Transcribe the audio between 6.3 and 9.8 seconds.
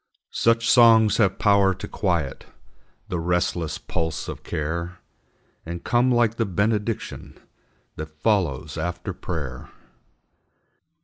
the benediction That follows after prayer.